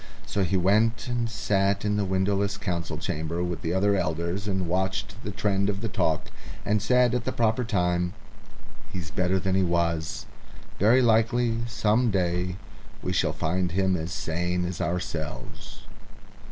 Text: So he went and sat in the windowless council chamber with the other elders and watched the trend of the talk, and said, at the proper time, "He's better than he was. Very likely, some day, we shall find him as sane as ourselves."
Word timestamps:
So 0.25 0.43
he 0.43 0.57
went 0.57 1.07
and 1.07 1.29
sat 1.29 1.85
in 1.85 1.95
the 1.95 2.05
windowless 2.05 2.57
council 2.57 2.97
chamber 2.97 3.43
with 3.43 3.61
the 3.61 3.71
other 3.71 3.95
elders 3.95 4.47
and 4.47 4.67
watched 4.67 5.13
the 5.23 5.29
trend 5.29 5.69
of 5.69 5.81
the 5.81 5.87
talk, 5.87 6.31
and 6.65 6.81
said, 6.81 7.13
at 7.13 7.23
the 7.23 7.31
proper 7.31 7.63
time, 7.63 8.13
"He's 8.91 9.11
better 9.11 9.37
than 9.39 9.53
he 9.53 9.61
was. 9.61 10.25
Very 10.79 11.03
likely, 11.03 11.59
some 11.67 12.09
day, 12.09 12.55
we 13.03 13.13
shall 13.13 13.31
find 13.33 13.73
him 13.73 13.95
as 13.95 14.11
sane 14.11 14.65
as 14.65 14.81
ourselves." 14.81 15.83